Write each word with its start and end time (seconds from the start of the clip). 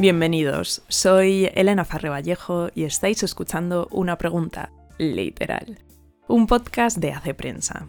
Bienvenidos, 0.00 0.80
soy 0.88 1.50
Elena 1.54 1.84
Farre 1.84 2.08
Vallejo 2.08 2.70
y 2.74 2.84
estáis 2.84 3.22
escuchando 3.22 3.86
Una 3.90 4.16
Pregunta, 4.16 4.72
literal, 4.96 5.76
un 6.26 6.46
podcast 6.46 6.96
de 6.96 7.12
Hace 7.12 7.34
Prensa. 7.34 7.86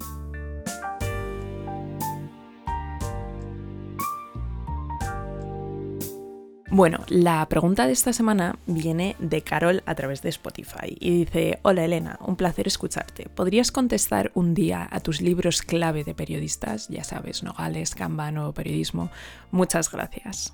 Bueno, 6.69 7.05
la 7.07 7.47
pregunta 7.47 7.87
de 7.87 7.93
esta 7.93 8.11
semana 8.11 8.59
viene 8.65 9.15
de 9.19 9.41
Carol 9.41 9.81
a 9.85 9.95
través 9.95 10.21
de 10.21 10.27
Spotify 10.31 10.97
y 10.99 11.23
dice, 11.23 11.59
hola 11.61 11.85
Elena, 11.85 12.19
un 12.19 12.35
placer 12.35 12.67
escucharte. 12.67 13.29
¿Podrías 13.29 13.71
contestar 13.71 14.31
un 14.33 14.53
día 14.53 14.85
a 14.91 14.99
tus 14.99 15.21
libros 15.21 15.61
clave 15.61 16.03
de 16.03 16.13
periodistas? 16.13 16.89
Ya 16.89 17.05
sabes, 17.05 17.41
Nogales, 17.41 17.95
Cambano, 17.95 18.53
periodismo. 18.53 19.09
Muchas 19.49 19.89
gracias. 19.89 20.53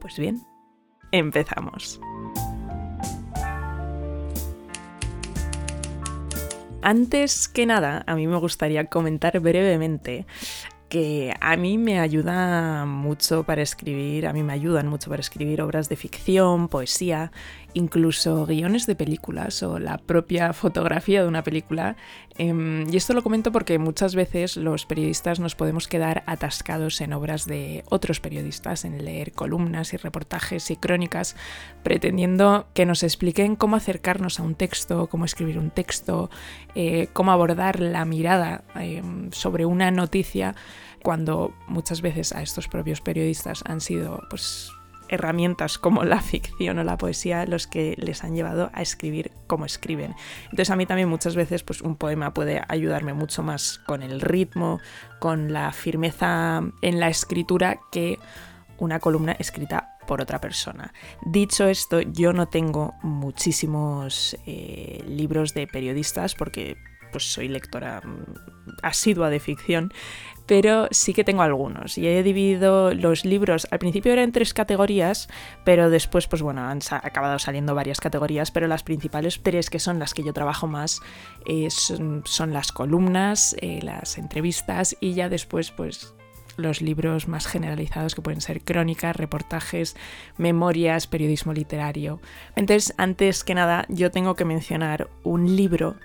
Pues 0.00 0.18
bien, 0.18 0.42
empezamos. 1.12 2.00
Antes 6.82 7.48
que 7.48 7.66
nada, 7.66 8.04
a 8.06 8.14
mí 8.14 8.26
me 8.28 8.36
gustaría 8.36 8.86
comentar 8.86 9.40
brevemente 9.40 10.24
que 10.88 11.34
a 11.40 11.56
mí 11.56 11.78
me 11.78 11.98
ayuda 11.98 12.84
mucho 12.86 13.42
para 13.42 13.62
escribir, 13.62 14.26
a 14.26 14.32
mí 14.32 14.42
me 14.42 14.52
ayudan 14.52 14.86
mucho 14.86 15.10
para 15.10 15.20
escribir 15.20 15.60
obras 15.62 15.88
de 15.88 15.96
ficción, 15.96 16.68
poesía, 16.68 17.32
incluso 17.76 18.46
guiones 18.46 18.86
de 18.86 18.94
películas 18.94 19.62
o 19.62 19.78
la 19.78 19.98
propia 19.98 20.54
fotografía 20.54 21.20
de 21.20 21.28
una 21.28 21.42
película. 21.42 21.96
Em, 22.38 22.90
y 22.90 22.96
esto 22.96 23.12
lo 23.12 23.22
comento 23.22 23.52
porque 23.52 23.78
muchas 23.78 24.14
veces 24.14 24.56
los 24.56 24.86
periodistas 24.86 25.40
nos 25.40 25.54
podemos 25.54 25.86
quedar 25.86 26.22
atascados 26.26 27.00
en 27.02 27.12
obras 27.12 27.44
de 27.46 27.84
otros 27.90 28.18
periodistas, 28.20 28.86
en 28.86 29.04
leer 29.04 29.32
columnas 29.32 29.92
y 29.92 29.98
reportajes 29.98 30.70
y 30.70 30.76
crónicas, 30.76 31.36
pretendiendo 31.82 32.66
que 32.72 32.86
nos 32.86 33.02
expliquen 33.02 33.56
cómo 33.56 33.76
acercarnos 33.76 34.40
a 34.40 34.42
un 34.42 34.54
texto, 34.54 35.08
cómo 35.08 35.26
escribir 35.26 35.58
un 35.58 35.70
texto, 35.70 36.30
eh, 36.74 37.08
cómo 37.12 37.30
abordar 37.30 37.80
la 37.80 38.06
mirada 38.06 38.64
em, 38.74 39.30
sobre 39.32 39.66
una 39.66 39.90
noticia 39.90 40.54
cuando 41.02 41.54
muchas 41.68 42.00
veces 42.00 42.32
a 42.32 42.42
estos 42.42 42.68
propios 42.68 43.02
periodistas 43.02 43.62
han 43.66 43.80
sido 43.80 44.22
pues 44.30 44.72
herramientas 45.08 45.78
como 45.78 46.04
la 46.04 46.20
ficción 46.20 46.78
o 46.78 46.84
la 46.84 46.98
poesía 46.98 47.46
los 47.46 47.66
que 47.66 47.94
les 47.98 48.24
han 48.24 48.34
llevado 48.34 48.70
a 48.72 48.82
escribir 48.82 49.32
como 49.46 49.64
escriben. 49.64 50.14
Entonces 50.44 50.70
a 50.70 50.76
mí 50.76 50.86
también 50.86 51.08
muchas 51.08 51.36
veces 51.36 51.62
pues 51.62 51.82
un 51.82 51.96
poema 51.96 52.34
puede 52.34 52.62
ayudarme 52.68 53.14
mucho 53.14 53.42
más 53.42 53.78
con 53.86 54.02
el 54.02 54.20
ritmo, 54.20 54.80
con 55.20 55.52
la 55.52 55.72
firmeza 55.72 56.62
en 56.82 57.00
la 57.00 57.08
escritura 57.08 57.80
que 57.90 58.18
una 58.78 59.00
columna 59.00 59.32
escrita 59.32 59.96
por 60.06 60.20
otra 60.20 60.40
persona. 60.40 60.92
Dicho 61.24 61.66
esto, 61.66 62.00
yo 62.00 62.32
no 62.32 62.46
tengo 62.46 62.94
muchísimos 63.02 64.36
eh, 64.46 65.02
libros 65.06 65.54
de 65.54 65.66
periodistas 65.66 66.34
porque 66.34 66.76
pues 67.12 67.24
soy 67.24 67.48
lectora 67.48 68.00
mm, 68.04 68.76
asidua 68.82 69.30
de 69.30 69.40
ficción, 69.40 69.92
pero 70.46 70.88
sí 70.90 71.12
que 71.12 71.24
tengo 71.24 71.42
algunos 71.42 71.98
y 71.98 72.06
he 72.06 72.22
dividido 72.22 72.94
los 72.94 73.24
libros. 73.24 73.66
Al 73.70 73.78
principio 73.78 74.12
eran 74.12 74.32
tres 74.32 74.54
categorías, 74.54 75.28
pero 75.64 75.90
después, 75.90 76.26
pues 76.28 76.42
bueno, 76.42 76.62
han 76.62 76.80
acabado 76.90 77.38
saliendo 77.38 77.74
varias 77.74 78.00
categorías, 78.00 78.50
pero 78.50 78.66
las 78.66 78.82
principales 78.82 79.40
tres 79.42 79.70
que 79.70 79.78
son 79.78 79.98
las 79.98 80.14
que 80.14 80.22
yo 80.22 80.32
trabajo 80.32 80.66
más 80.66 81.00
eh, 81.46 81.68
son, 81.70 82.52
las 82.52 82.72
columnas, 82.72 83.56
eh, 83.60 83.80
las 83.82 84.18
entrevistas 84.18 84.96
y 85.00 85.14
ya 85.14 85.28
después, 85.28 85.70
pues 85.70 86.14
los 86.56 86.80
libros 86.80 87.28
más 87.28 87.46
generalizados 87.46 88.14
que 88.14 88.22
pueden 88.22 88.40
ser 88.40 88.62
crónicas, 88.62 89.14
reportajes, 89.14 89.94
memorias, 90.38 91.06
periodismo 91.06 91.52
literario. 91.52 92.20
Entonces, 92.54 92.94
antes 92.96 93.44
que 93.44 93.54
nada, 93.54 93.84
yo 93.88 94.10
tengo 94.10 94.36
que 94.36 94.46
mencionar 94.46 95.10
un 95.22 95.54
libro 95.54 95.96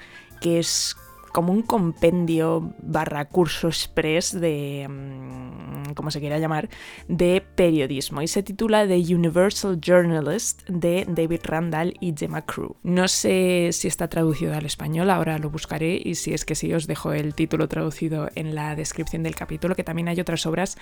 que 0.41 0.59
es 0.59 0.97
como 1.31 1.52
un 1.52 1.62
compendio 1.62 2.74
barra 2.81 3.25
curso 3.25 3.68
express 3.68 4.40
de, 4.40 4.88
mm, 4.90 5.71
como 5.96 6.12
se 6.12 6.19
quiera 6.19 6.40
llamar, 6.40 6.69
de 7.07 7.44
periodismo 7.56 8.22
y 8.22 8.28
se 8.28 8.44
titula 8.44 8.88
The 8.88 9.16
Universal 9.16 9.79
Journalist 9.79 10.68
de 10.68 11.06
David 11.07 11.41
Randall 11.44 11.94
y 12.00 12.13
Gemma 12.18 12.44
Crew. 12.44 12.75
No 12.84 13.07
sé 13.07 13.69
si 13.72 13.88
está 13.88 14.07
traducido 14.07 14.53
al 14.53 14.66
español, 14.66 15.09
ahora 15.09 15.38
lo 15.38 15.50
buscaré 15.50 16.01
y 16.03 16.16
si 16.16 16.34
es 16.34 16.44
que 16.44 16.56
sí 16.56 16.74
os 16.74 16.88
dejo 16.88 17.13
el 17.13 17.34
título 17.34 17.68
traducido 17.68 18.30
en 18.35 18.56
la 18.56 18.75
descripción 18.75 19.24
del 19.24 19.35
capítulo, 19.35 19.75
que 19.75 19.84
también 19.84 20.07
hay 20.07 20.19
otras 20.19 20.46
obras 20.46 20.78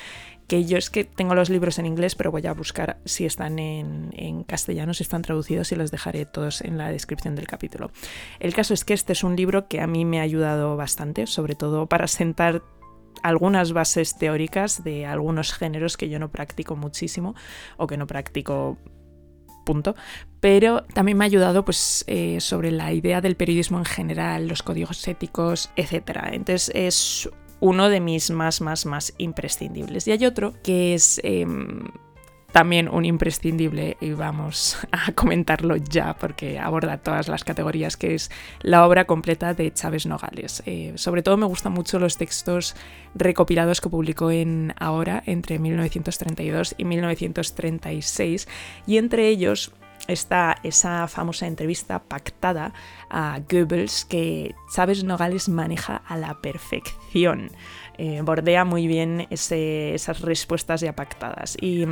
que 0.48 0.66
yo 0.66 0.78
es 0.78 0.90
que 0.90 1.04
tengo 1.04 1.36
los 1.36 1.50
libros 1.50 1.78
en 1.80 1.86
inglés, 1.86 2.16
pero 2.16 2.32
voy 2.32 2.48
a 2.48 2.54
buscar 2.54 2.98
si 3.06 3.26
están 3.26 3.60
en, 3.60 4.10
en 4.14 4.44
castellano, 4.44 4.94
si 4.94 5.04
están 5.04 5.22
traducidos 5.22 5.72
y 5.72 5.76
los 5.76 5.92
dejaré 5.92 6.26
todos 6.26 6.62
en 6.62 6.78
la 6.78 6.90
descripción 6.90 7.36
del 7.36 7.48
capítulo. 7.48 7.92
El 8.40 8.54
caso 8.54 8.74
es 8.74 8.84
que 8.84 8.94
este 8.94 9.14
es 9.14 9.24
un 9.24 9.36
libro 9.36 9.68
que 9.68 9.82
a 9.82 9.88
mí 9.88 10.06
me 10.06 10.20
ayuda 10.20 10.30
ayudado 10.30 10.78
bastante, 10.78 11.28
sobre 11.28 11.56
todo 11.56 11.88
para 11.88 12.08
sentar 12.08 12.62
algunas 13.24 13.74
bases 13.74 14.18
teóricas 14.18 14.84
de 14.84 15.06
algunos 15.06 15.54
géneros 15.54 15.98
que 15.98 16.10
yo 16.10 16.20
no 16.20 16.30
practico 16.30 16.76
muchísimo 16.76 17.36
o 17.78 17.88
que 17.88 17.98
no 17.98 18.08
practico 18.08 18.78
punto, 19.66 19.96
pero 20.40 20.84
también 20.94 21.18
me 21.18 21.26
ha 21.26 21.28
ayudado 21.28 21.64
pues 21.64 22.04
eh, 22.08 22.40
sobre 22.40 22.72
la 22.72 22.92
idea 22.92 23.22
del 23.22 23.36
periodismo 23.36 23.78
en 23.78 23.86
general, 23.86 24.48
los 24.48 24.64
códigos 24.64 25.08
éticos, 25.08 25.70
etc. 25.76 26.22
Entonces 26.32 26.72
es 26.74 27.30
uno 27.60 27.90
de 27.90 28.00
mis 28.00 28.32
más, 28.32 28.62
más, 28.62 28.86
más 28.86 29.14
imprescindibles. 29.18 30.08
Y 30.08 30.12
hay 30.12 30.26
otro 30.26 30.54
que 30.64 30.94
es... 30.94 31.20
Em, 31.24 31.88
también 32.60 32.90
un 32.90 33.06
imprescindible 33.06 33.96
y 34.02 34.12
vamos 34.12 34.78
a 34.92 35.14
comentarlo 35.14 35.78
ya 35.78 36.18
porque 36.18 36.60
aborda 36.60 36.98
todas 36.98 37.30
las 37.30 37.46
categorías 37.46 37.96
que 37.96 38.16
es 38.16 38.30
la 38.64 38.86
obra 38.86 39.06
completa 39.06 39.54
de 39.54 39.72
Chávez 39.72 40.06
Nogales. 40.06 40.62
Eh, 40.66 40.92
sobre 40.96 41.24
todo 41.24 41.38
me 41.38 41.46
gustan 41.46 41.72
mucho 41.72 42.00
los 42.00 42.18
textos 42.18 42.76
recopilados 43.16 43.80
que 43.80 43.88
publicó 43.88 44.30
en 44.30 44.74
Ahora 44.78 45.24
entre 45.26 45.58
1932 45.58 46.76
y 46.78 46.84
1936 46.84 48.50
y 48.86 48.98
entre 48.98 49.30
ellos 49.30 49.72
está 50.10 50.58
esa 50.64 51.08
famosa 51.08 51.48
entrevista 51.48 52.00
pactada 52.00 52.74
a 53.10 53.40
Goebbels 53.50 54.04
que 54.04 54.54
Chávez 54.76 55.06
Nogales 55.06 55.48
maneja 55.48 56.02
a 56.06 56.18
la 56.18 56.42
perfección. 56.42 57.52
Eh, 57.98 58.20
bordea 58.22 58.66
muy 58.66 58.86
bien 58.86 59.28
esas 59.30 60.20
respuestas 60.20 60.82
ya 60.82 60.94
pactadas. 60.94 61.56
Y 61.62 61.86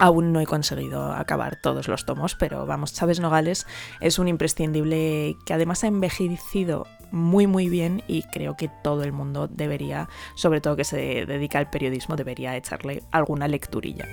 Aún 0.00 0.32
no 0.32 0.40
he 0.40 0.46
conseguido 0.46 1.12
acabar 1.12 1.56
todos 1.56 1.86
los 1.86 2.06
tomos, 2.06 2.34
pero 2.34 2.64
vamos, 2.64 2.94
Chávez 2.94 3.20
Nogales 3.20 3.66
es 4.00 4.18
un 4.18 4.28
imprescindible 4.28 5.36
que 5.44 5.52
además 5.52 5.84
ha 5.84 5.88
envejecido 5.88 6.86
muy 7.10 7.46
muy 7.46 7.68
bien 7.68 8.02
y 8.08 8.22
creo 8.22 8.56
que 8.56 8.70
todo 8.82 9.02
el 9.02 9.12
mundo 9.12 9.46
debería, 9.46 10.08
sobre 10.36 10.62
todo 10.62 10.76
que 10.76 10.84
se 10.84 11.26
dedica 11.26 11.58
al 11.58 11.68
periodismo, 11.68 12.16
debería 12.16 12.56
echarle 12.56 13.02
alguna 13.10 13.46
lecturilla. 13.46 14.06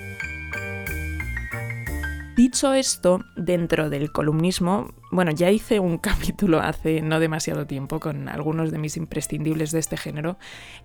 Dicho 2.48 2.74
esto, 2.74 3.20
dentro 3.36 3.90
del 3.90 4.14
columnismo, 4.14 4.94
bueno, 5.12 5.32
ya 5.32 5.52
hice 5.52 5.82
un 5.82 5.98
capítulo 5.98 6.62
hace 6.62 7.02
no 7.02 7.20
demasiado 7.20 7.68
tiempo 7.68 8.00
con 8.00 8.30
algunos 8.30 8.72
de 8.72 8.78
mis 8.78 8.96
imprescindibles 8.96 9.74
de 9.74 9.80
este 9.80 9.98
género 9.98 10.38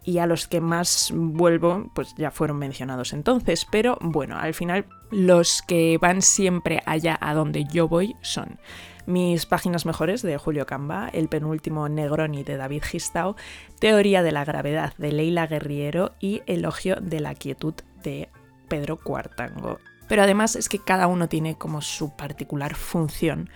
y 0.03 0.19
a 0.19 0.27
los 0.27 0.49
que 0.49 0.61
más 0.61 1.13
vuelvo, 1.15 1.89
pues 1.95 2.17
ya 2.19 2.33
fueron 2.33 2.59
mencionados 2.59 3.13
entonces, 3.13 3.65
pero 3.71 3.97
bueno, 4.01 4.39
al 4.39 4.55
final 4.55 4.87
los 5.13 5.63
que 5.63 5.99
van 6.01 6.21
siempre 6.21 6.83
allá 6.85 7.17
a 7.21 7.33
donde 7.33 7.65
yo 7.67 7.87
voy 7.87 8.17
son 8.23 8.59
mis 9.07 9.47
páginas 9.47 9.87
mejores 9.87 10.21
de 10.23 10.39
Julio 10.39 10.67
Camba, 10.67 11.11
el 11.11 11.29
penúltimo 11.29 11.89
Negroni 11.89 12.43
de 12.43 12.57
David 12.57 12.83
Gistao, 12.83 13.37
Teoría 13.79 14.25
de 14.25 14.33
la 14.33 14.45
gravedad 14.45 14.95
de 14.99 15.13
Leila 15.13 15.47
Guerriero 15.47 16.17
y 16.19 16.43
Elogio 16.47 16.97
de 16.97 17.21
la 17.21 17.37
quietud 17.37 17.75
de 18.03 18.31
Pedro 18.67 18.97
Cuartango. 18.97 19.79
Pero 20.13 20.25
además 20.25 20.57
es 20.57 20.69
que 20.69 20.79
cada 20.79 21.07
uno 21.07 21.27
tiene 21.27 21.57
como 21.57 21.81
su 21.81 22.15
particular 22.15 22.75
función 22.75 23.49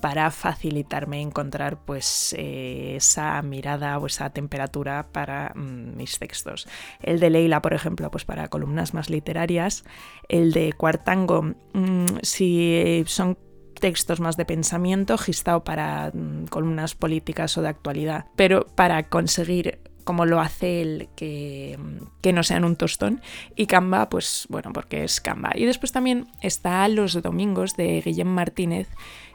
para 0.00 0.32
facilitarme 0.32 1.20
encontrar 1.20 1.84
pues 1.84 2.34
eh, 2.36 2.94
esa 2.96 3.40
mirada 3.42 3.96
o 3.96 4.06
esa 4.06 4.30
temperatura 4.30 5.06
para 5.12 5.52
mm, 5.54 5.96
mis 5.96 6.18
textos. 6.18 6.66
El 7.00 7.20
de 7.20 7.30
Leila, 7.30 7.62
por 7.62 7.74
ejemplo, 7.74 8.10
pues 8.10 8.24
para 8.24 8.48
columnas 8.48 8.92
más 8.92 9.08
literarias. 9.08 9.84
El 10.28 10.50
de 10.50 10.72
Cuartango, 10.72 11.54
mm, 11.74 12.06
si 12.22 13.04
son 13.06 13.38
textos 13.80 14.18
más 14.18 14.36
de 14.36 14.44
pensamiento, 14.44 15.16
Gistao 15.16 15.62
para 15.62 16.10
mm, 16.12 16.46
columnas 16.46 16.96
políticas 16.96 17.56
o 17.56 17.62
de 17.62 17.68
actualidad. 17.68 18.26
Pero 18.34 18.66
para 18.66 19.08
conseguir 19.08 19.79
como 20.10 20.26
lo 20.26 20.40
hace 20.40 20.82
el 20.82 21.08
que, 21.14 21.78
que, 22.20 22.32
no 22.32 22.42
sean 22.42 22.64
un 22.64 22.74
tostón. 22.74 23.22
Y 23.54 23.66
Canva, 23.66 24.08
pues 24.08 24.46
bueno, 24.48 24.72
porque 24.72 25.04
es 25.04 25.20
Canva. 25.20 25.52
Y 25.54 25.66
después 25.66 25.92
también 25.92 26.26
está 26.42 26.88
Los 26.88 27.22
Domingos 27.22 27.76
de 27.76 28.02
Guillem 28.04 28.26
Martínez, 28.26 28.88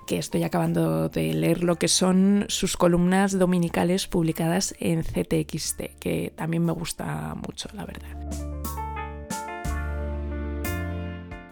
que 0.06 0.18
estoy 0.18 0.44
acabando 0.44 1.07
de 1.07 1.33
leer 1.33 1.63
lo 1.63 1.77
que 1.77 1.88
son 1.88 2.44
sus 2.50 2.75
columnas 2.75 3.39
dominicales 3.39 4.07
publicadas 4.07 4.75
en 4.81 5.01
CTXT, 5.04 5.98
que 5.98 6.33
también 6.36 6.66
me 6.66 6.74
gusta 6.74 7.36
mucho, 7.36 7.69
la 7.72 7.86
verdad. 7.86 8.54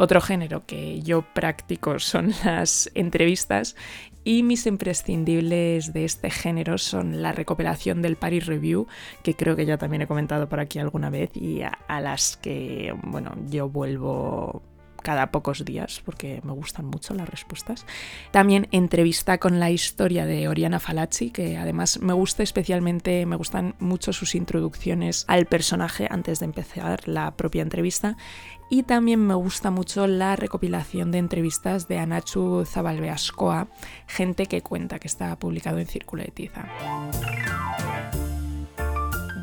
Otro 0.03 0.19
género 0.19 0.65
que 0.65 1.01
yo 1.01 1.21
practico 1.21 1.97
son 2.00 2.33
las 2.44 2.91
entrevistas 2.94 3.77
y 4.25 4.44
mis 4.44 4.65
imprescindibles 4.65 5.94
de 5.94 6.03
este 6.03 6.29
género 6.29 6.77
son 6.77 7.21
la 7.21 7.31
recopilación 7.31 8.01
del 8.01 8.17
Paris 8.17 8.45
Review, 8.45 8.85
que 9.23 9.33
creo 9.33 9.55
que 9.55 9.65
ya 9.65 9.77
también 9.77 10.01
he 10.01 10.07
comentado 10.07 10.50
por 10.50 10.59
aquí 10.59 10.77
alguna 10.77 11.09
vez 11.09 11.29
y 11.38 11.61
a, 11.61 12.01
las 12.01 12.35
que, 12.35 12.94
bueno, 13.03 13.31
yo 13.50 13.69
vuelvo 13.69 14.61
cada 15.03 15.31
pocos 15.31 15.63
días 15.63 16.01
porque 16.03 16.41
me 16.44 16.51
gustan 16.51 16.85
mucho 16.85 17.13
las 17.13 17.29
respuestas. 17.29 17.85
También 18.31 18.67
entrevista 18.71 19.38
con 19.38 19.59
la 19.59 19.71
historia 19.71 20.25
de 20.25 20.50
Oriana 20.50 20.81
Falacci, 20.81 21.31
que 21.31 21.55
además 21.57 22.00
me 22.01 22.13
gusta 22.13 22.44
especialmente, 22.44 23.25
me 23.25 23.35
gustan 23.38 23.75
mucho 23.79 24.11
sus 24.11 24.35
introducciones 24.35 25.23
al 25.27 25.45
personaje 25.45 26.07
antes 26.09 26.39
de 26.39 26.45
empezar 26.45 27.07
la 27.07 27.35
propia 27.38 27.61
entrevista. 27.61 28.17
Y 28.74 28.81
también 28.81 29.20
me 29.20 29.36
gusta 29.36 29.70
mucho 29.70 30.08
la 30.08 30.36
recopilación 30.36 31.12
de 31.12 31.20
entrevistas 31.20 31.88
de 31.88 32.00
Anachu 32.00 32.66
Zabalbeascoa, 32.66 33.68
gente 34.08 34.48
que 34.48 34.64
cuenta 34.64 34.98
que 34.98 35.08
está 35.08 35.38
publicado 35.38 35.78
en 35.78 35.86
Círculo 35.86 36.24
de 36.24 36.31
Tiza. 36.31 36.66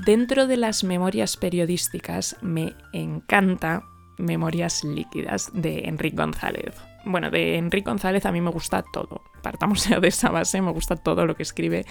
Dentro 0.05 0.49
de 0.49 0.57
las 0.57 0.83
memorias 0.83 1.37
periodísticas 1.37 2.39
me 2.43 2.75
encanta 2.93 3.85
Memorias 4.19 4.83
líquidas 4.83 5.53
de 5.55 5.85
Enrique 5.85 6.17
González. 6.17 6.75
Bueno, 7.05 7.31
de 7.31 7.57
Enrique 7.57 7.89
González 7.89 8.27
a 8.27 8.33
mí 8.33 8.41
me 8.41 8.51
gusta 8.51 8.83
todo. 8.93 9.23
Partamos 9.41 9.89
ya 9.89 10.01
de 10.01 10.09
esa 10.09 10.31
base, 10.31 10.61
me 10.61 10.73
gusta 10.73 10.97
todo 10.97 11.27
lo 11.27 11.37
que 11.37 11.43
escribe. 11.43 11.85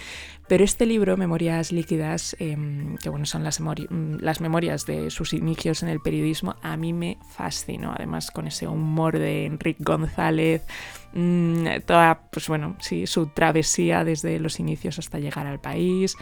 Pero 0.48 0.64
este 0.64 0.86
libro, 0.86 1.16
Memorias 1.16 1.72
líquidas, 1.72 2.36
em, 2.38 2.96
que 2.98 3.08
bueno, 3.08 3.26
son 3.26 3.44
las, 3.44 3.60
mm, 3.60 4.16
las, 4.20 4.40
memorias 4.40 4.86
de 4.86 5.10
sus 5.10 5.32
inicios 5.32 5.82
en 5.82 5.88
el 5.88 6.00
periodismo, 6.00 6.56
a 6.62 6.76
mí 6.76 6.92
me 6.92 7.18
fascinó. 7.36 7.92
Además, 7.94 8.30
con 8.30 8.46
ese 8.46 8.66
humor 8.66 9.18
de 9.18 9.46
Enrique 9.46 9.82
González, 9.82 10.66
mm, 11.12 11.66
toda, 11.86 12.22
pues 12.30 12.48
bueno, 12.48 12.76
sí, 12.80 13.06
su 13.06 13.26
travesía 13.26 14.04
desde 14.04 14.38
los 14.40 14.60
inicios 14.60 14.98
hasta 14.98 15.18
llegar 15.18 15.46
al 15.46 15.60
país. 15.60 16.16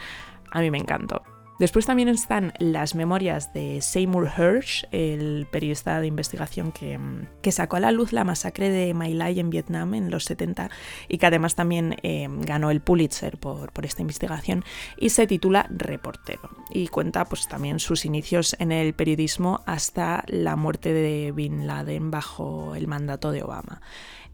A 0.51 0.61
mí 0.61 0.71
me 0.71 0.77
encantó. 0.77 1.23
Después 1.59 1.85
también 1.85 2.07
están 2.07 2.53
las 2.57 2.95
memorias 2.95 3.51
de 3.51 3.81
Seymour 3.81 4.31
Hersh, 4.37 4.85
el 4.91 5.45
periodista 5.51 5.99
de 5.99 6.07
investigación 6.07 6.71
que, 6.71 6.97
que 7.41 7.51
sacó 7.51 7.75
a 7.75 7.81
la 7.81 7.91
luz 7.91 8.13
la 8.13 8.23
masacre 8.23 8.69
de 8.69 8.93
My 8.93 9.13
Lai 9.13 9.41
en 9.41 9.49
Vietnam 9.49 9.93
en 9.93 10.09
los 10.09 10.23
70 10.23 10.69
y 11.09 11.17
que 11.17 11.25
además 11.25 11.55
también 11.55 11.97
eh, 12.01 12.29
ganó 12.29 12.71
el 12.71 12.79
Pulitzer 12.79 13.37
por, 13.37 13.73
por, 13.73 13.85
esta 13.85 14.01
investigación 14.01 14.63
y 14.97 15.09
se 15.09 15.27
titula 15.27 15.67
Reportero 15.69 16.49
y 16.69 16.87
cuenta 16.87 17.25
pues 17.25 17.49
también 17.49 17.79
sus 17.79 18.05
inicios 18.05 18.55
en 18.59 18.71
el 18.71 18.93
periodismo 18.93 19.61
hasta 19.65 20.23
la 20.27 20.55
muerte 20.55 20.93
de 20.93 21.33
Bin 21.33 21.67
Laden 21.67 22.09
bajo 22.09 22.73
el 22.73 22.87
mandato 22.87 23.33
de 23.33 23.43
Obama. 23.43 23.81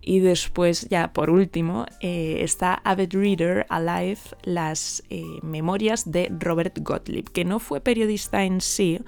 Y 0.07 0.19
después, 0.19 0.87
ya 0.87 1.11
por 1.13 1.31
último, 1.31 1.87
eh, 1.99 2.37
está 2.41 2.75
Avid 2.75 3.15
Reader 3.15 3.65
Alive, 3.69 4.19
las 4.43 5.03
eh, 5.09 5.23
memorias 5.41 6.11
de 6.11 6.31
Robert 6.39 6.77
Gottlieb, 6.79 7.31
que 7.31 7.43
no 7.43 7.57
fue 7.57 7.81
periodista 7.81 8.43
en 8.43 8.61
sí, 8.61 8.99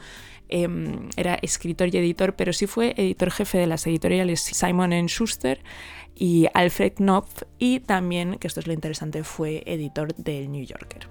em, 0.49 1.07
era 1.15 1.35
escritor 1.35 1.93
y 1.93 1.99
editor, 1.99 2.35
pero 2.35 2.51
sí 2.51 2.65
fue 2.65 2.95
editor 2.97 3.29
jefe 3.29 3.59
de 3.59 3.67
las 3.67 3.85
editoriales 3.85 4.41
Simon 4.41 4.91
Schuster 5.05 5.61
y 6.15 6.47
Alfred 6.55 6.93
Knopf, 6.93 7.43
y 7.59 7.79
también, 7.81 8.39
que 8.39 8.47
esto 8.47 8.59
es 8.59 8.65
lo 8.65 8.73
interesante, 8.73 9.23
fue 9.23 9.61
editor 9.67 10.15
del 10.15 10.51
New 10.51 10.65
Yorker. 10.65 11.07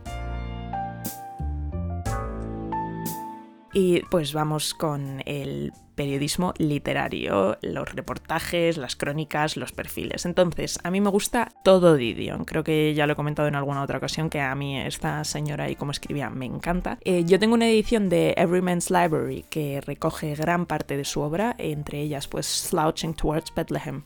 Y 3.73 4.01
pues 4.11 4.33
vamos 4.33 4.75
con 4.75 5.23
el 5.27 5.73
periodismo 5.97 6.55
literario, 6.59 7.59
los 7.63 7.93
reportajes, 7.93 8.77
las 8.77 8.95
crónicas, 8.95 9.57
los 9.57 9.73
perfiles. 9.73 10.27
Entonces, 10.27 10.79
a 10.85 10.91
mí 10.91 11.01
me 11.01 11.11
gusta 11.11 11.49
todo 11.65 11.97
Didion. 11.97 12.45
Creo 12.45 12.63
que 12.63 12.95
ya 12.95 13.07
lo 13.07 13.15
he 13.15 13.17
comentado 13.17 13.49
en 13.49 13.57
alguna 13.57 13.83
otra 13.83 13.99
ocasión 13.99 14.31
que 14.31 14.41
a 14.41 14.55
mí 14.55 14.79
esta 14.79 15.25
señora 15.25 15.69
y 15.71 15.75
cómo 15.75 15.91
escribía 15.91 16.31
me 16.31 16.47
encanta. 16.47 16.99
Eh, 17.03 17.25
yo 17.25 17.39
tengo 17.41 17.55
una 17.55 17.69
edición 17.69 18.09
de 18.09 18.35
Everyman's 18.37 18.91
Library 18.91 19.45
que 19.49 19.81
recoge 19.81 20.35
gran 20.37 20.67
parte 20.67 20.97
de 20.97 21.05
su 21.05 21.21
obra, 21.23 21.57
entre 21.59 22.01
ellas 22.01 22.29
pues 22.29 22.47
Slouching 22.47 23.15
Towards 23.15 23.53
Bethlehem 23.55 24.03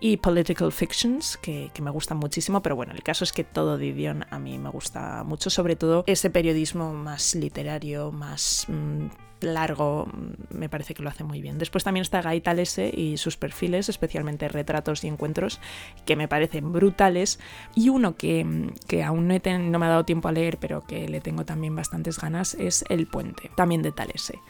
y 0.00 0.16
Political 0.16 0.72
Fictions, 0.72 1.36
que, 1.36 1.70
me 1.82 1.90
gustan 1.90 2.18
muchísimo, 2.18 2.62
pero 2.62 2.76
bueno, 2.76 2.92
el 2.92 3.02
caso 3.02 3.24
es 3.24 3.32
que 3.32 3.42
todo 3.42 3.76
Didion 3.76 4.24
a 4.30 4.38
mí 4.38 4.56
me 4.56 4.70
gusta 4.70 5.24
mucho, 5.24 5.50
sobre 5.50 5.74
todo 5.74 6.04
ese 6.06 6.30
periodismo 6.30 6.92
más 6.94 7.34
literario, 7.34 8.12
más... 8.12 8.66
Mm, 8.68 9.31
largo, 9.42 10.06
mm, 10.06 10.56
me 10.56 10.68
parece 10.68 10.94
que 10.94 11.02
lo 11.02 11.08
hace 11.08 11.24
muy 11.24 11.40
bien. 11.40 11.58
Después 11.58 11.84
también 11.84 12.02
está 12.02 12.22
Guy 12.22 12.40
Talese 12.40 12.92
y 12.94 13.16
sus 13.16 13.36
perfiles, 13.36 13.88
especialmente 13.88 14.48
retratos 14.48 15.04
y 15.04 15.08
encuentros, 15.08 15.60
que 16.04 16.16
me 16.16 16.28
parecen 16.28 16.72
brutales. 16.72 17.38
Y 17.74 17.88
uno 17.88 18.16
que, 18.16 18.44
mm, 18.44 18.70
que 18.86 19.02
aún 19.02 19.28
no, 19.28 19.34
no 19.34 19.78
me 19.78 19.86
ha 19.86 19.90
dado 19.90 20.04
tiempo 20.04 20.28
a 20.28 20.32
leer, 20.32 20.58
pero 20.58 20.82
que 20.82 21.08
le 21.08 21.20
tengo 21.20 21.44
también 21.44 21.74
bastantes 21.74 22.18
ganas, 22.18 22.54
es 22.54 22.84
El 22.88 23.06
Puente, 23.06 23.50
también 23.56 23.82
de 23.82 23.92
Talese. 23.92 24.40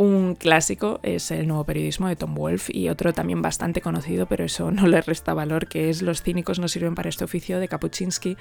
Un 0.00 0.34
clásico 0.34 0.98
es 1.02 1.30
el 1.30 1.46
nuevo 1.46 1.64
periodismo 1.64 2.08
de 2.08 2.16
Tom 2.16 2.34
Wolfe 2.34 2.74
y 2.74 2.88
otro 2.88 3.12
también 3.12 3.42
bastante 3.42 3.82
conocido, 3.82 4.24
pero 4.24 4.46
eso 4.46 4.70
no 4.70 4.86
le 4.86 5.02
resta 5.02 5.34
valor, 5.34 5.66
que 5.66 5.90
es 5.90 6.00
Los 6.00 6.22
cínicos 6.22 6.58
no 6.58 6.68
sirven 6.68 6.94
para 6.94 7.10
este 7.10 7.24
oficio 7.24 7.60
de 7.60 7.68
Kapuczynski, 7.68 8.38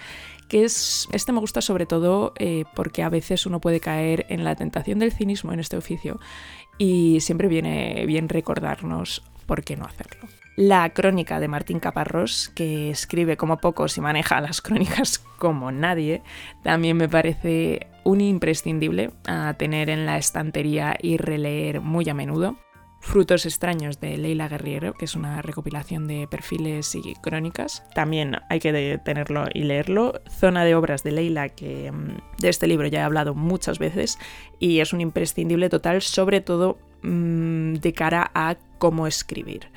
que 0.47 0.63
es, 0.63 1.09
este 1.11 1.33
me 1.33 1.41
gusta 1.41 1.59
sobre 1.59 1.85
todo 1.85 2.31
eh, 2.39 2.63
porque 2.75 3.03
a 3.03 3.09
veces 3.09 3.45
uno 3.45 3.59
puede 3.59 3.81
caer 3.81 4.25
en 4.29 4.45
la 4.45 4.55
tentación 4.55 4.99
del 4.99 5.11
cinismo 5.11 5.51
en 5.51 5.59
este 5.59 5.75
oficio 5.75 6.21
y 6.77 7.19
siempre 7.19 7.49
viene 7.49 8.05
bien 8.05 8.29
recordarnos 8.29 9.21
por 9.45 9.65
qué 9.65 9.75
no 9.75 9.83
hacerlo. 9.83 10.29
La 10.55 10.89
crónica 10.91 11.41
de 11.41 11.49
Martín 11.49 11.81
Caparrós, 11.81 12.53
que 12.55 12.89
escribe 12.89 13.35
como 13.35 13.57
pocos 13.57 13.97
y 13.97 14.01
maneja 14.01 14.39
las 14.39 14.61
crónicas 14.61 15.19
como 15.37 15.73
nadie, 15.73 16.21
también 16.63 16.95
me 16.95 17.09
parece 17.09 17.87
un 18.09 18.21
imprescindible 18.21 19.11
a 19.27 19.53
tener 19.53 19.89
en 19.89 20.05
la 20.07 20.17
estantería 20.17 20.97
y 20.99 21.17
releer 21.17 21.79
muy 21.79 22.09
a 22.09 22.15
menudo. 22.15 22.57
Frutos 23.01 23.45
extraños 23.45 24.01
de 24.01 24.17
Leila 24.17 24.49
Guerriero, 24.49 24.93
que 24.93 25.05
es 25.05 25.15
una 25.15 25.41
recopilación 25.41 26.07
de 26.07 26.27
perfiles 26.27 26.95
y 26.95 27.13
crónicas. 27.21 27.83
También 27.93 28.37
hay 28.49 28.59
que 28.59 28.99
tenerlo 29.05 29.45
y 29.53 29.63
leerlo. 29.63 30.21
Zona 30.27 30.65
de 30.65 30.75
obras 30.75 31.03
de 31.03 31.11
Leila, 31.11 31.49
que 31.49 31.91
mm, 31.91 32.17
de 32.39 32.49
este 32.49 32.67
libro 32.67 32.87
ya 32.87 32.99
he 32.99 33.03
hablado 33.03 33.35
muchas 33.35 33.79
veces 33.79 34.17
y 34.59 34.79
es 34.79 34.91
un 34.91 35.01
imprescindible 35.01 35.69
total, 35.69 36.01
sobre 36.01 36.41
todo 36.41 36.77
mm, 37.03 37.75
de 37.75 37.93
cara 37.93 38.31
a 38.33 38.57
cómo 38.79 39.07
escribir. 39.07 39.69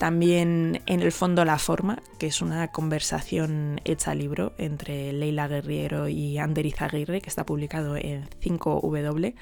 También 0.00 0.80
en 0.86 1.02
el 1.02 1.12
fondo 1.12 1.44
La 1.44 1.58
Forma, 1.58 2.02
que 2.18 2.26
es 2.28 2.40
una 2.40 2.68
conversación 2.68 3.82
hecha 3.84 4.14
libro 4.14 4.54
entre 4.56 5.12
Leila 5.12 5.46
Guerriero 5.46 6.08
y 6.08 6.38
Ander 6.38 6.64
Izaguirre, 6.64 7.20
que 7.20 7.28
está 7.28 7.44
publicado 7.44 7.96
en 7.96 8.26
5W, 8.40 9.34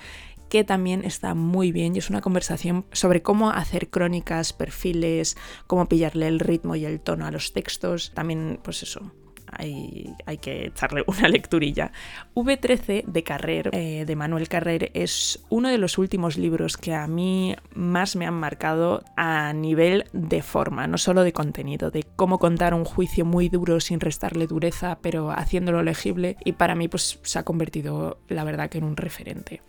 que 0.49 0.65
también 0.65 1.05
está 1.05 1.35
muy 1.35 1.71
bien 1.71 1.95
y 1.95 2.01
es 2.01 2.11
una 2.11 2.23
conversación 2.23 2.87
sobre 2.91 3.23
cómo 3.23 3.51
hacer 3.51 3.89
crónicas, 3.89 4.53
perfiles, 4.53 5.37
cómo 5.69 5.87
pillarle 5.87 6.27
el 6.27 6.41
ritmo 6.41 6.75
y 6.75 6.85
el 6.87 7.01
tono 7.01 7.25
a 7.25 7.31
los 7.31 7.53
textos. 7.53 8.11
También, 8.13 8.59
pues 8.61 8.83
eso, 8.83 9.13
hay, 9.53 10.15
que 10.41 10.67
echarle 10.67 11.05
una 11.07 11.29
lecturilla. 11.29 11.93
V13 12.35 13.05
de 13.05 13.23
Carrer, 13.23 13.71
eh, 13.73 14.05
de 14.07 14.17
Manuel 14.17 14.49
Carrer, 14.49 14.91
es 14.95 15.45
uno 15.49 15.69
de 15.69 15.79
los 15.79 15.99
últimos 15.99 16.37
libros 16.37 16.77
que 16.77 16.95
a 16.95 17.07
mí 17.07 17.57
más 17.75 18.17
me 18.17 18.27
han 18.27 18.35
marcado 18.35 19.03
a 19.17 19.53
nivel 19.53 20.05
de 20.13 20.43
forma, 20.43 20.87
no 20.87 20.99
solo 20.99 21.25
de 21.25 21.33
contenido, 21.33 21.91
de 21.91 22.05
cómo 22.17 22.39
contar 22.39 22.75
un 22.75 22.85
juicio 22.85 23.25
muy 23.25 23.49
duro 23.49 23.81
sin 23.81 24.01
restarle 24.01 24.47
dureza, 24.47 24.99
pero 25.01 25.31
haciéndolo 25.31 25.83
legible. 25.83 26.37
Y 26.45 26.53
para 26.53 26.75
mí, 26.75 26.89
pues 26.89 27.21
se 27.23 27.39
ha 27.39 27.45
convertido, 27.45 28.19
la 28.29 28.45
verdad, 28.45 28.69
que 28.69 28.79
en 28.79 28.85
un 28.85 28.97
referente. 28.97 29.63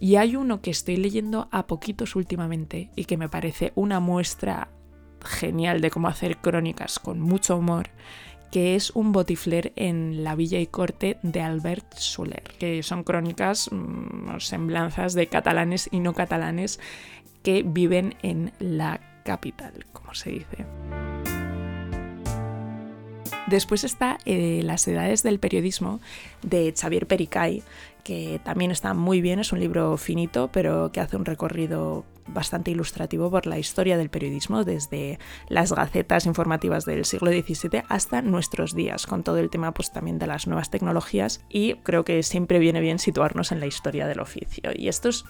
Y 0.00 0.16
hay 0.16 0.36
uno 0.36 0.60
que 0.60 0.70
estoy 0.70 0.96
leyendo 0.96 1.48
a 1.50 1.66
poquitos 1.66 2.16
últimamente 2.16 2.90
y 2.96 3.04
que 3.04 3.16
me 3.16 3.28
parece 3.28 3.72
una 3.74 4.00
muestra 4.00 4.68
genial 5.24 5.80
de 5.80 5.90
cómo 5.90 6.08
hacer 6.08 6.38
crónicas 6.38 6.98
con 6.98 7.20
mucho 7.20 7.56
humor 7.56 7.90
que 8.50 8.74
es 8.74 8.90
un 8.90 9.12
botifler 9.12 9.72
en 9.76 10.24
la 10.24 10.34
villa 10.34 10.58
y 10.58 10.66
corte 10.66 11.18
de 11.22 11.40
Albert 11.40 11.94
Soler, 11.94 12.42
que 12.58 12.82
son 12.82 13.04
crónicas, 13.04 13.70
mm, 13.70 14.38
semblanzas 14.38 15.14
de 15.14 15.26
catalanes 15.26 15.88
y 15.90 16.00
no 16.00 16.14
catalanes 16.14 16.80
que 17.42 17.62
viven 17.62 18.14
en 18.22 18.52
la 18.58 19.00
capital, 19.24 19.86
como 19.92 20.14
se 20.14 20.30
dice. 20.30 20.66
Después 23.46 23.84
está 23.84 24.18
eh, 24.24 24.62
Las 24.64 24.88
edades 24.88 25.22
del 25.22 25.38
periodismo 25.38 26.00
de 26.42 26.74
Xavier 26.76 27.06
Pericay, 27.06 27.62
que 28.02 28.40
también 28.44 28.70
está 28.70 28.94
muy 28.94 29.20
bien, 29.20 29.38
es 29.38 29.52
un 29.52 29.60
libro 29.60 29.96
finito, 29.96 30.50
pero 30.52 30.90
que 30.90 31.00
hace 31.00 31.16
un 31.16 31.24
recorrido 31.24 32.04
bastante 32.26 32.70
ilustrativo 32.70 33.30
por 33.30 33.46
la 33.46 33.58
historia 33.58 33.96
del 33.96 34.10
periodismo, 34.10 34.64
desde 34.64 35.18
las 35.48 35.72
gacetas 35.72 36.26
informativas 36.26 36.84
del 36.84 37.04
siglo 37.04 37.30
XVII 37.30 37.82
hasta 37.88 38.22
nuestros 38.22 38.74
días, 38.74 39.06
con 39.06 39.22
todo 39.22 39.38
el 39.38 39.50
tema 39.50 39.72
pues, 39.72 39.92
también 39.92 40.18
de 40.18 40.26
las 40.26 40.46
nuevas 40.46 40.70
tecnologías 40.70 41.40
y 41.48 41.74
creo 41.82 42.04
que 42.04 42.22
siempre 42.22 42.58
viene 42.58 42.80
bien 42.80 42.98
situarnos 42.98 43.52
en 43.52 43.60
la 43.60 43.66
historia 43.66 44.06
del 44.06 44.20
oficio. 44.20 44.70
Y 44.74 44.88
estos 44.88 45.24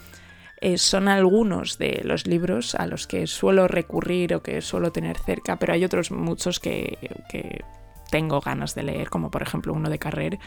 Eh, 0.60 0.78
son 0.78 1.08
algunos 1.08 1.76
de 1.76 2.00
los 2.04 2.26
libros 2.26 2.74
a 2.74 2.86
los 2.86 3.06
que 3.06 3.26
suelo 3.26 3.68
recurrir 3.68 4.34
o 4.34 4.42
que 4.42 4.62
suelo 4.62 4.90
tener 4.90 5.18
cerca, 5.18 5.58
pero 5.58 5.74
hay 5.74 5.84
otros 5.84 6.10
muchos 6.10 6.60
que, 6.60 6.96
que 7.28 7.62
tengo 8.10 8.40
ganas 8.40 8.74
de 8.74 8.82
leer, 8.82 9.10
como 9.10 9.30
por 9.30 9.42
ejemplo 9.42 9.72
uno 9.72 9.90
de 9.90 9.98
Carrer, 9.98 10.38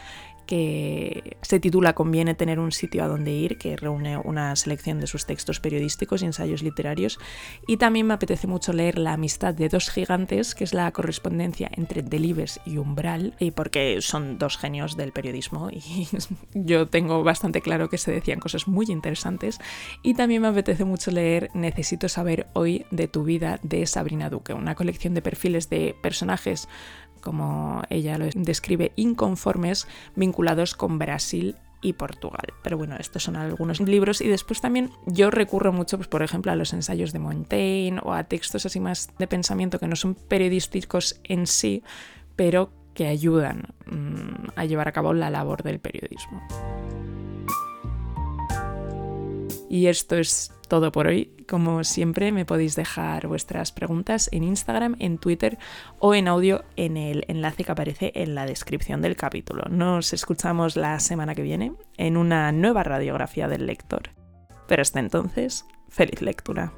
que 0.50 1.36
se 1.42 1.60
titula 1.60 1.92
Conviene 1.92 2.34
tener 2.34 2.58
un 2.58 2.72
sitio 2.72 3.04
a 3.04 3.06
donde 3.06 3.30
ir, 3.30 3.56
que 3.56 3.76
reúne 3.76 4.16
una 4.18 4.56
selección 4.56 4.98
de 4.98 5.06
sus 5.06 5.24
textos 5.24 5.60
periodísticos 5.60 6.22
y 6.22 6.26
ensayos 6.26 6.64
literarios. 6.64 7.20
Y 7.68 7.76
también 7.76 8.08
me 8.08 8.14
apetece 8.14 8.48
mucho 8.48 8.72
leer 8.72 8.98
La 8.98 9.12
amistad 9.12 9.54
de 9.54 9.68
dos 9.68 9.90
gigantes, 9.90 10.56
que 10.56 10.64
es 10.64 10.74
la 10.74 10.90
correspondencia 10.90 11.70
entre 11.76 12.02
Delibes 12.02 12.60
y 12.66 12.78
Umbral, 12.78 13.34
y 13.38 13.52
porque 13.52 13.98
son 14.00 14.38
dos 14.38 14.58
genios 14.58 14.96
del 14.96 15.12
periodismo 15.12 15.70
y 15.70 16.08
yo 16.54 16.88
tengo 16.88 17.22
bastante 17.22 17.60
claro 17.60 17.88
que 17.88 17.98
se 17.98 18.10
decían 18.10 18.40
cosas 18.40 18.66
muy 18.66 18.86
interesantes. 18.88 19.60
Y 20.02 20.14
también 20.14 20.42
me 20.42 20.48
apetece 20.48 20.84
mucho 20.84 21.12
leer 21.12 21.50
Necesito 21.54 22.08
saber 22.08 22.48
hoy 22.54 22.86
de 22.90 23.06
tu 23.06 23.22
vida 23.22 23.60
de 23.62 23.86
Sabrina 23.86 24.30
Duque, 24.30 24.52
una 24.52 24.74
colección 24.74 25.14
de 25.14 25.22
perfiles 25.22 25.70
de 25.70 25.94
personajes 26.02 26.68
como 27.20 27.82
ella 27.90 28.18
lo 28.18 28.26
describe, 28.34 28.92
inconformes 28.96 29.86
vinculados 30.16 30.74
con 30.74 30.98
Brasil 30.98 31.56
y 31.82 31.94
Portugal. 31.94 32.52
Pero 32.62 32.76
bueno, 32.76 32.96
estos 32.98 33.22
son 33.22 33.36
algunos 33.36 33.80
libros 33.80 34.20
y 34.20 34.28
después 34.28 34.60
también 34.60 34.90
yo 35.06 35.30
recurro 35.30 35.72
mucho, 35.72 35.96
pues, 35.96 36.08
por 36.08 36.22
ejemplo, 36.22 36.52
a 36.52 36.56
los 36.56 36.72
ensayos 36.72 37.12
de 37.12 37.18
Montaigne 37.18 38.00
o 38.02 38.12
a 38.12 38.24
textos 38.24 38.66
así 38.66 38.80
más 38.80 39.10
de 39.18 39.26
pensamiento 39.26 39.78
que 39.78 39.88
no 39.88 39.96
son 39.96 40.14
periodísticos 40.14 41.20
en 41.24 41.46
sí, 41.46 41.82
pero 42.36 42.72
que 42.94 43.06
ayudan 43.06 43.74
mm, 43.86 44.50
a 44.56 44.64
llevar 44.64 44.88
a 44.88 44.92
cabo 44.92 45.14
la 45.14 45.30
labor 45.30 45.62
del 45.62 45.80
periodismo. 45.80 46.40
Y 49.70 49.86
esto 49.86 50.16
es 50.16 50.52
todo 50.66 50.90
por 50.90 51.06
hoy. 51.06 51.30
Como 51.48 51.84
siempre, 51.84 52.32
me 52.32 52.44
podéis 52.44 52.74
dejar 52.74 53.28
vuestras 53.28 53.70
preguntas 53.70 54.28
en 54.32 54.42
Instagram, 54.42 54.96
en 54.98 55.16
Twitter 55.16 55.58
o 56.00 56.12
en 56.12 56.26
audio 56.26 56.64
en 56.74 56.96
el 56.96 57.24
enlace 57.28 57.62
que 57.62 57.70
aparece 57.70 58.10
en 58.16 58.34
la 58.34 58.46
descripción 58.46 59.00
del 59.00 59.14
capítulo. 59.14 59.62
Nos 59.70 60.12
escuchamos 60.12 60.74
la 60.74 60.98
semana 60.98 61.36
que 61.36 61.42
viene 61.42 61.72
en 61.98 62.16
una 62.16 62.50
nueva 62.50 62.82
radiografía 62.82 63.46
del 63.46 63.66
lector. 63.66 64.10
Pero 64.66 64.82
hasta 64.82 64.98
entonces, 64.98 65.64
feliz 65.88 66.20
lectura. 66.20 66.72